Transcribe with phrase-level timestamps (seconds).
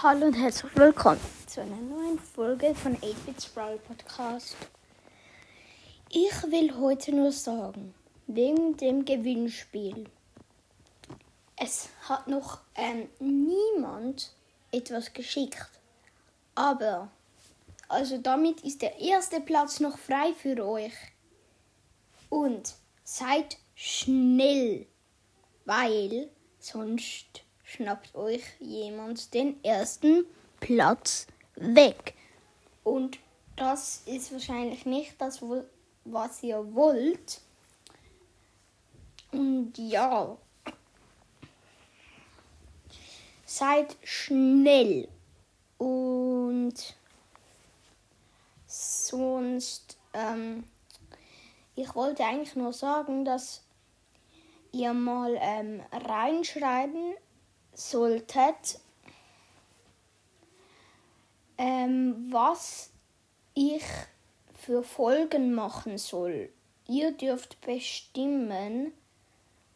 [0.00, 4.56] Hallo und herzlich willkommen zu einer neuen Folge von 8-Bit Sprawl Podcast.
[6.08, 7.94] Ich will heute nur sagen,
[8.26, 10.06] wegen dem Gewinnspiel.
[11.56, 14.32] Es hat noch ähm, niemand
[14.72, 15.68] etwas geschickt.
[16.54, 17.08] Aber,
[17.86, 20.94] also damit ist der erste Platz noch frei für euch.
[22.28, 24.86] Und seid schnell,
[25.64, 26.28] weil
[26.58, 27.41] sonst
[27.72, 30.26] schnappt euch jemand den ersten
[30.60, 31.26] Platz
[31.56, 32.14] weg.
[32.84, 33.18] Und
[33.56, 35.40] das ist wahrscheinlich nicht das,
[36.04, 37.40] was ihr wollt.
[39.30, 40.36] Und ja,
[43.46, 45.08] seid schnell
[45.78, 46.74] und
[48.66, 50.64] sonst, ähm,
[51.74, 53.62] ich wollte eigentlich nur sagen, dass
[54.72, 57.14] ihr mal ähm, reinschreiben
[57.72, 58.78] solltet,
[61.58, 62.90] ähm, was
[63.54, 63.84] ich
[64.54, 66.50] für Folgen machen soll.
[66.88, 68.92] Ihr dürft bestimmen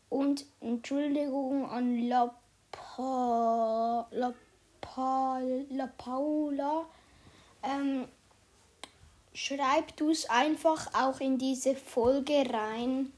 [0.08, 2.34] und Entschuldigung an La,
[2.70, 4.34] pa, La,
[4.80, 6.86] pa, La Paula.
[7.62, 8.06] Ähm,
[9.34, 13.12] schreibt es einfach auch in diese Folge rein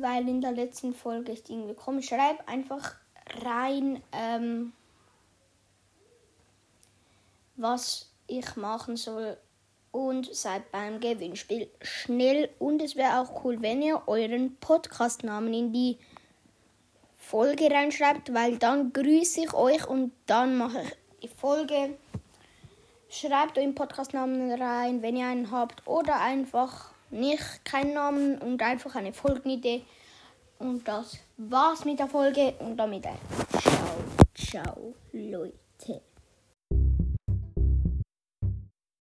[0.00, 2.08] weil in der letzten Folge ist irgendwie komisch.
[2.08, 2.94] Schreib einfach
[3.44, 4.72] rein, ähm,
[7.56, 9.36] was ich machen soll
[9.92, 12.48] und seid beim Gewinnspiel schnell.
[12.58, 15.98] Und es wäre auch cool, wenn ihr euren Podcast-Namen in die
[17.16, 21.96] Folge reinschreibt, weil dann grüße ich euch und dann mache ich die Folge.
[23.08, 28.94] Schreibt euren Podcast-Namen rein, wenn ihr einen habt, oder einfach nicht keinen Namen und einfach
[28.94, 29.82] eine Folgenidee.
[30.58, 33.18] Und das war's mit der Folge und damit ein
[33.58, 36.02] Ciao, ciao, Leute.